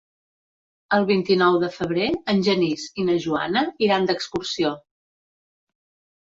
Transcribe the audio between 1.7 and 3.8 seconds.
febrer en Genís i na Joana